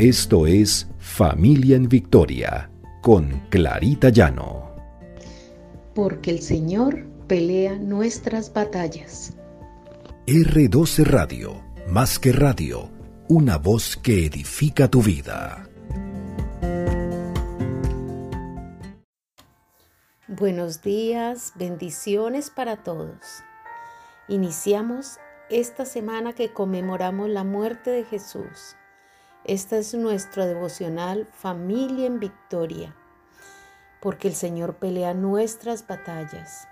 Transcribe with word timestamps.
Esto 0.00 0.46
es 0.46 0.88
Familia 0.98 1.76
en 1.76 1.86
Victoria 1.86 2.70
con 3.02 3.38
Clarita 3.50 4.08
Llano. 4.08 4.74
Porque 5.94 6.30
el 6.30 6.40
Señor 6.40 7.04
pelea 7.26 7.76
nuestras 7.76 8.50
batallas. 8.50 9.34
R12 10.26 11.04
Radio, 11.04 11.62
más 11.86 12.18
que 12.18 12.32
radio, 12.32 12.88
una 13.28 13.58
voz 13.58 13.98
que 13.98 14.24
edifica 14.24 14.88
tu 14.88 15.02
vida. 15.02 15.68
Buenos 20.28 20.80
días, 20.80 21.52
bendiciones 21.56 22.48
para 22.48 22.82
todos. 22.82 23.42
Iniciamos 24.28 25.18
esta 25.50 25.84
semana 25.84 26.32
que 26.32 26.54
conmemoramos 26.54 27.28
la 27.28 27.44
muerte 27.44 27.90
de 27.90 28.04
Jesús. 28.04 28.76
Esta 29.44 29.78
es 29.78 29.94
nuestro 29.94 30.44
devocional 30.44 31.26
Familia 31.32 32.06
en 32.06 32.20
Victoria, 32.20 32.94
porque 34.02 34.28
el 34.28 34.34
Señor 34.34 34.74
pelea 34.74 35.14
nuestras 35.14 35.86
batallas. 35.86 36.68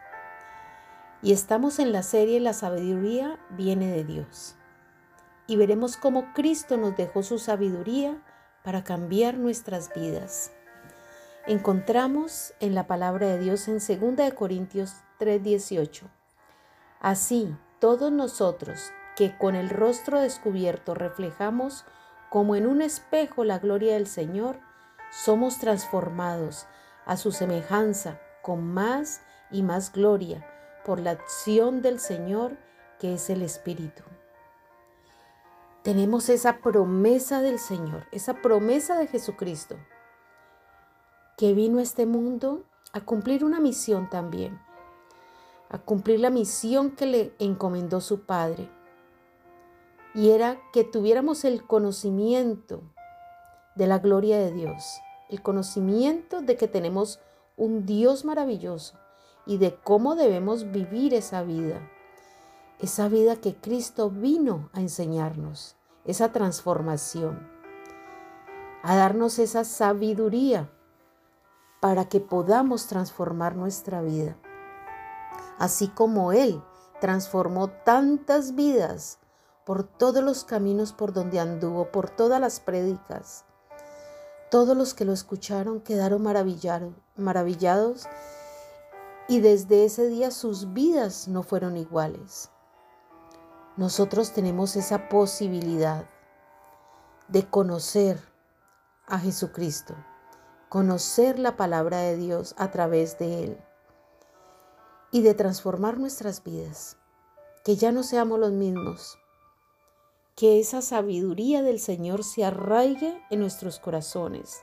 Y 1.22 1.32
estamos 1.32 1.78
en 1.78 1.92
la 1.92 2.02
serie 2.02 2.40
La 2.40 2.52
sabiduría 2.52 3.38
viene 3.50 3.90
de 3.90 4.04
Dios. 4.04 4.54
Y 5.46 5.56
veremos 5.56 5.96
cómo 5.96 6.34
Cristo 6.34 6.76
nos 6.76 6.94
dejó 6.94 7.22
su 7.22 7.38
sabiduría 7.38 8.22
para 8.62 8.84
cambiar 8.84 9.38
nuestras 9.38 9.92
vidas. 9.94 10.52
Encontramos 11.46 12.52
en 12.60 12.74
la 12.74 12.86
palabra 12.86 13.28
de 13.28 13.38
Dios 13.38 13.66
en 13.68 13.78
2 13.78 14.34
Corintios 14.34 14.92
3:18. 15.18 16.10
Así, 17.00 17.56
todos 17.78 18.12
nosotros 18.12 18.90
que 19.16 19.36
con 19.38 19.54
el 19.54 19.70
rostro 19.70 20.20
descubierto 20.20 20.94
reflejamos 20.94 21.86
como 22.30 22.56
en 22.56 22.66
un 22.66 22.82
espejo 22.82 23.44
la 23.44 23.58
gloria 23.58 23.94
del 23.94 24.06
Señor, 24.06 24.58
somos 25.10 25.58
transformados 25.58 26.66
a 27.06 27.16
su 27.16 27.32
semejanza 27.32 28.20
con 28.42 28.64
más 28.72 29.22
y 29.50 29.62
más 29.62 29.92
gloria 29.92 30.46
por 30.84 31.00
la 31.00 31.12
acción 31.12 31.80
del 31.82 32.00
Señor 32.00 32.56
que 32.98 33.14
es 33.14 33.30
el 33.30 33.42
Espíritu. 33.42 34.02
Tenemos 35.82 36.28
esa 36.28 36.58
promesa 36.58 37.40
del 37.40 37.58
Señor, 37.58 38.06
esa 38.12 38.34
promesa 38.34 38.98
de 38.98 39.06
Jesucristo, 39.06 39.76
que 41.36 41.54
vino 41.54 41.78
a 41.78 41.82
este 41.82 42.04
mundo 42.04 42.64
a 42.92 43.00
cumplir 43.00 43.44
una 43.44 43.60
misión 43.60 44.10
también, 44.10 44.60
a 45.70 45.78
cumplir 45.78 46.20
la 46.20 46.30
misión 46.30 46.90
que 46.90 47.06
le 47.06 47.34
encomendó 47.38 48.00
su 48.00 48.26
Padre 48.26 48.68
y 50.14 50.30
era 50.30 50.60
que 50.72 50.84
tuviéramos 50.84 51.44
el 51.44 51.66
conocimiento 51.66 52.82
de 53.74 53.86
la 53.86 53.98
gloria 53.98 54.38
de 54.38 54.52
Dios, 54.52 55.00
el 55.28 55.42
conocimiento 55.42 56.40
de 56.40 56.56
que 56.56 56.68
tenemos 56.68 57.20
un 57.56 57.86
Dios 57.86 58.24
maravilloso 58.24 58.98
y 59.46 59.58
de 59.58 59.74
cómo 59.74 60.14
debemos 60.14 60.70
vivir 60.70 61.14
esa 61.14 61.42
vida, 61.42 61.80
esa 62.78 63.08
vida 63.08 63.36
que 63.36 63.54
Cristo 63.54 64.10
vino 64.10 64.70
a 64.72 64.80
enseñarnos, 64.80 65.76
esa 66.04 66.32
transformación, 66.32 67.48
a 68.82 68.96
darnos 68.96 69.38
esa 69.38 69.64
sabiduría 69.64 70.70
para 71.80 72.08
que 72.08 72.20
podamos 72.20 72.86
transformar 72.86 73.56
nuestra 73.56 74.00
vida, 74.02 74.36
así 75.58 75.88
como 75.88 76.32
Él 76.32 76.62
transformó 77.00 77.68
tantas 77.68 78.54
vidas 78.54 79.18
por 79.68 79.82
todos 79.82 80.24
los 80.24 80.44
caminos 80.44 80.94
por 80.94 81.12
donde 81.12 81.38
anduvo, 81.38 81.92
por 81.92 82.08
todas 82.08 82.40
las 82.40 82.58
prédicas. 82.58 83.44
Todos 84.50 84.74
los 84.74 84.94
que 84.94 85.04
lo 85.04 85.12
escucharon 85.12 85.82
quedaron 85.82 86.22
maravillados 86.22 88.06
y 89.28 89.40
desde 89.40 89.84
ese 89.84 90.08
día 90.08 90.30
sus 90.30 90.72
vidas 90.72 91.28
no 91.28 91.42
fueron 91.42 91.76
iguales. 91.76 92.48
Nosotros 93.76 94.32
tenemos 94.32 94.74
esa 94.74 95.10
posibilidad 95.10 96.06
de 97.28 97.46
conocer 97.46 98.18
a 99.06 99.18
Jesucristo, 99.18 99.94
conocer 100.70 101.38
la 101.38 101.58
palabra 101.58 101.98
de 101.98 102.16
Dios 102.16 102.54
a 102.56 102.70
través 102.70 103.18
de 103.18 103.44
Él 103.44 103.58
y 105.10 105.20
de 105.20 105.34
transformar 105.34 105.98
nuestras 105.98 106.42
vidas, 106.42 106.96
que 107.66 107.76
ya 107.76 107.92
no 107.92 108.02
seamos 108.02 108.40
los 108.40 108.52
mismos, 108.52 109.18
que 110.38 110.60
esa 110.60 110.82
sabiduría 110.82 111.62
del 111.62 111.80
Señor 111.80 112.22
se 112.22 112.44
arraigue 112.44 113.20
en 113.28 113.40
nuestros 113.40 113.80
corazones 113.80 114.62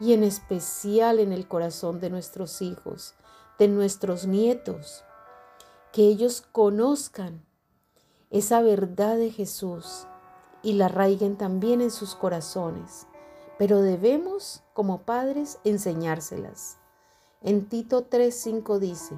y 0.00 0.12
en 0.12 0.24
especial 0.24 1.20
en 1.20 1.30
el 1.30 1.46
corazón 1.46 2.00
de 2.00 2.10
nuestros 2.10 2.60
hijos, 2.60 3.14
de 3.56 3.68
nuestros 3.68 4.26
nietos, 4.26 5.04
que 5.92 6.02
ellos 6.02 6.42
conozcan 6.50 7.44
esa 8.30 8.60
verdad 8.60 9.16
de 9.16 9.30
Jesús 9.30 10.08
y 10.64 10.72
la 10.72 10.86
arraiguen 10.86 11.36
también 11.36 11.80
en 11.80 11.92
sus 11.92 12.16
corazones. 12.16 13.06
Pero 13.56 13.82
debemos, 13.82 14.64
como 14.72 15.02
padres, 15.02 15.60
enseñárselas. 15.62 16.78
En 17.40 17.68
Tito 17.68 18.08
3:5 18.10 18.80
dice, 18.80 19.14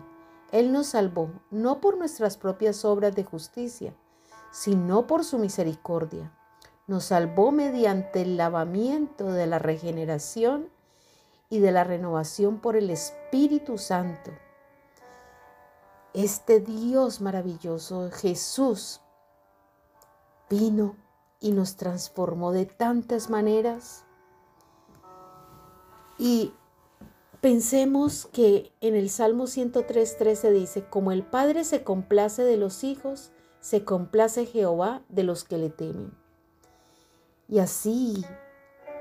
Él 0.53 0.73
nos 0.73 0.89
salvó 0.89 1.31
no 1.51 1.81
por 1.81 1.97
nuestras 1.97 2.37
propias 2.37 2.85
obras 2.85 3.17
de 3.17 3.25
justicia, 3.25 3.97
sino 4.57 5.07
por 5.07 5.23
su 5.23 5.39
misericordia. 5.39 6.33
Nos 6.87 7.05
salvó 7.05 7.53
mediante 7.53 8.23
el 8.23 8.39
lavamiento 8.39 9.31
de 9.31 9.47
la 9.47 9.59
regeneración 9.59 10.71
y 11.51 11.59
de 11.59 11.73
la 11.73 11.85
renovación 11.85 12.59
por 12.59 12.75
el 12.75 12.89
Espíritu 12.89 13.77
Santo. 13.77 14.31
Este 16.15 16.61
Dios 16.61 17.21
maravilloso, 17.21 18.11
Jesús, 18.11 19.03
vino 20.49 20.97
y 21.39 21.53
nos 21.53 21.77
transformó 21.77 22.53
de 22.53 22.65
tantas 22.65 23.29
maneras. 23.29 24.07
Y 26.17 26.55
pensemos 27.43 28.25
que 28.33 28.73
en 28.81 28.95
el 28.95 29.11
Salmo 29.11 29.45
103.13 29.45 30.51
dice, 30.51 30.85
como 30.89 31.13
el 31.13 31.27
Padre 31.27 31.65
se 31.65 31.85
complace 31.85 32.43
de 32.43 32.57
los 32.57 32.85
hijos, 32.85 33.33
se 33.67 33.85
complace 33.85 34.47
Jehová 34.47 35.03
de 35.09 35.25
los 35.25 35.43
que 35.43 35.59
le 35.59 35.71
temen. 35.71 36.17
Y 37.49 37.59
así 37.59 38.25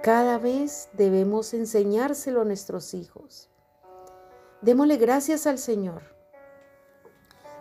cada 0.01 0.39
vez 0.39 0.89
debemos 0.93 1.53
enseñárselo 1.53 2.41
a 2.41 2.45
nuestros 2.45 2.95
hijos. 2.95 3.47
Démosle 4.63 4.97
gracias 4.97 5.45
al 5.45 5.59
Señor. 5.59 6.01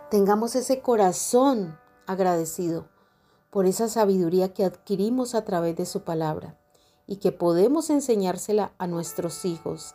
Tengamos 0.09 0.55
ese 0.55 0.81
corazón 0.81 1.77
agradecido 2.07 2.89
por 3.51 3.67
esa 3.67 3.87
sabiduría 3.87 4.55
que 4.55 4.65
adquirimos 4.65 5.35
a 5.35 5.45
través 5.45 5.75
de 5.75 5.85
su 5.85 6.03
palabra 6.03 6.57
y 7.05 7.17
que 7.17 7.31
podemos 7.31 7.91
enseñársela 7.91 8.73
a 8.79 8.87
nuestros 8.87 9.45
hijos, 9.45 9.93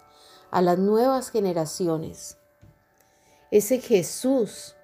a 0.53 0.63
las 0.63 0.79
nuevas 0.79 1.31
generaciones. 1.31 2.39
Ese 3.51 3.81
Jesús 3.81 4.77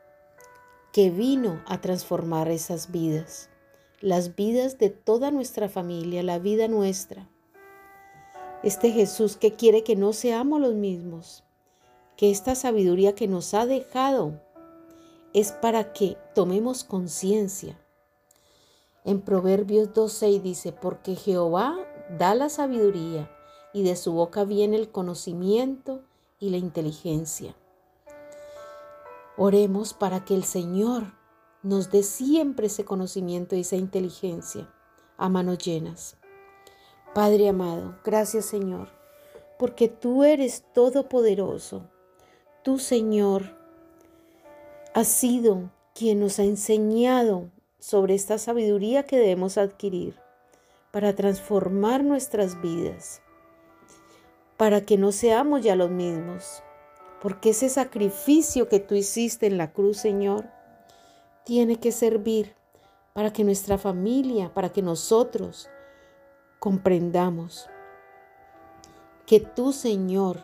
que 0.96 1.10
vino 1.10 1.62
a 1.66 1.82
transformar 1.82 2.48
esas 2.48 2.90
vidas, 2.90 3.50
las 4.00 4.34
vidas 4.34 4.78
de 4.78 4.88
toda 4.88 5.30
nuestra 5.30 5.68
familia, 5.68 6.22
la 6.22 6.38
vida 6.38 6.68
nuestra. 6.68 7.28
Este 8.62 8.90
Jesús 8.92 9.36
que 9.36 9.56
quiere 9.56 9.84
que 9.84 9.94
no 9.94 10.14
seamos 10.14 10.58
los 10.58 10.72
mismos, 10.72 11.44
que 12.16 12.30
esta 12.30 12.54
sabiduría 12.54 13.14
que 13.14 13.28
nos 13.28 13.52
ha 13.52 13.66
dejado 13.66 14.40
es 15.34 15.52
para 15.52 15.92
que 15.92 16.16
tomemos 16.34 16.82
conciencia. 16.82 17.78
En 19.04 19.20
Proverbios 19.20 19.90
2.6 19.90 20.40
dice, 20.40 20.72
porque 20.72 21.14
Jehová 21.14 21.76
da 22.18 22.34
la 22.34 22.48
sabiduría 22.48 23.30
y 23.74 23.82
de 23.82 23.96
su 23.96 24.12
boca 24.12 24.44
viene 24.44 24.76
el 24.78 24.88
conocimiento 24.90 26.00
y 26.40 26.48
la 26.48 26.56
inteligencia. 26.56 27.54
Oremos 29.38 29.92
para 29.92 30.24
que 30.24 30.34
el 30.34 30.44
Señor 30.44 31.12
nos 31.62 31.90
dé 31.90 32.02
siempre 32.02 32.68
ese 32.68 32.84
conocimiento 32.84 33.54
y 33.54 33.60
esa 33.60 33.76
inteligencia 33.76 34.72
a 35.18 35.28
manos 35.28 35.58
llenas. 35.58 36.16
Padre 37.14 37.48
amado, 37.48 37.96
gracias 38.04 38.46
Señor, 38.46 38.88
porque 39.58 39.88
tú 39.88 40.24
eres 40.24 40.64
todopoderoso. 40.72 41.88
Tú, 42.62 42.78
Señor, 42.78 43.56
has 44.94 45.08
sido 45.08 45.70
quien 45.94 46.20
nos 46.20 46.38
ha 46.38 46.44
enseñado 46.44 47.50
sobre 47.78 48.14
esta 48.14 48.38
sabiduría 48.38 49.04
que 49.04 49.18
debemos 49.18 49.58
adquirir 49.58 50.18
para 50.92 51.14
transformar 51.14 52.02
nuestras 52.04 52.60
vidas, 52.62 53.20
para 54.56 54.80
que 54.80 54.96
no 54.96 55.12
seamos 55.12 55.62
ya 55.62 55.76
los 55.76 55.90
mismos, 55.90 56.62
porque 57.20 57.50
ese 57.50 57.68
sacrificio 57.68 58.68
que 58.68 58.80
tú 58.80 58.94
hiciste 58.94 59.46
en 59.46 59.58
la 59.58 59.72
cruz, 59.72 59.98
Señor, 59.98 60.50
tiene 61.44 61.76
que 61.76 61.92
servir 61.92 62.54
para 63.12 63.32
que 63.32 63.44
nuestra 63.44 63.78
familia, 63.78 64.52
para 64.52 64.70
que 64.70 64.82
nosotros 64.82 65.68
comprendamos 66.58 67.68
que 69.26 69.40
tú, 69.40 69.72
Señor, 69.72 70.40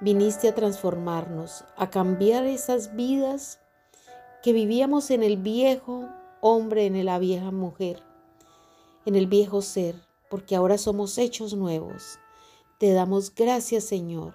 viniste 0.00 0.48
a 0.48 0.54
transformarnos, 0.54 1.64
a 1.76 1.90
cambiar 1.90 2.44
esas 2.44 2.94
vidas 2.94 3.60
que 4.42 4.52
vivíamos 4.52 5.10
en 5.10 5.22
el 5.22 5.36
viejo 5.36 6.08
hombre, 6.40 6.86
en 6.86 7.04
la 7.04 7.18
vieja 7.18 7.50
mujer, 7.52 8.02
en 9.06 9.14
el 9.14 9.26
viejo 9.26 9.62
ser, 9.62 9.94
porque 10.28 10.56
ahora 10.56 10.76
somos 10.76 11.16
hechos 11.18 11.54
nuevos. 11.54 12.18
Te 12.78 12.92
damos 12.92 13.32
gracias, 13.34 13.84
Señor, 13.84 14.34